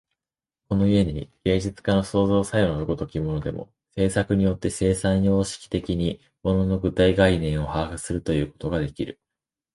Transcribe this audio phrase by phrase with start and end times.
[0.67, 9.19] この故に芸術家の創造作用の如きものでも、制作によって生産様式的に物の具体概念を把握するということができる。